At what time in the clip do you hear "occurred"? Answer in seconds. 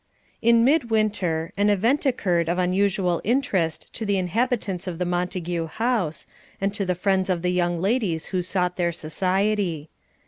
2.07-2.49